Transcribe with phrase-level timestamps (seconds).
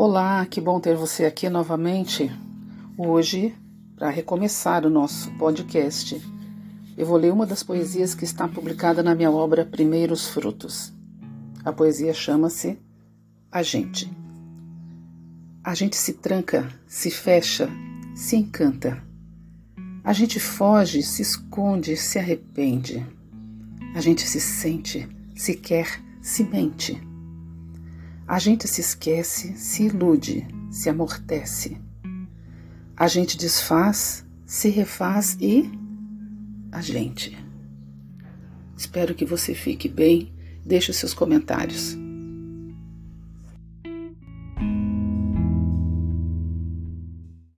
[0.00, 2.30] Olá, que bom ter você aqui novamente.
[2.96, 3.52] Hoje,
[3.96, 6.24] para recomeçar o nosso podcast,
[6.96, 10.92] eu vou ler uma das poesias que está publicada na minha obra Primeiros Frutos.
[11.64, 12.78] A poesia chama-se
[13.50, 14.08] A Gente.
[15.64, 17.68] A gente se tranca, se fecha,
[18.14, 19.02] se encanta.
[20.04, 23.04] A gente foge, se esconde, se arrepende.
[23.96, 27.07] A gente se sente, se quer, se mente.
[28.28, 31.80] A gente se esquece, se ilude, se amortece.
[32.94, 35.70] A gente desfaz, se refaz e
[36.70, 37.42] a gente.
[38.76, 40.30] Espero que você fique bem.
[40.62, 41.96] Deixe os seus comentários.